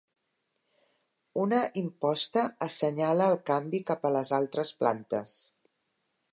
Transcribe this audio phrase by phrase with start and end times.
[1.41, 5.41] Una imposta assenyala el canvi cap a les altres plantes.